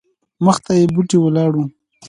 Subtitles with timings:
[0.45, 1.65] مخته یې بوټې ولاړ وو.